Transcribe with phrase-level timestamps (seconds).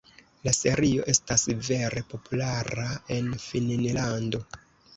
[0.47, 4.45] La serio estas vere populara en Finnlando.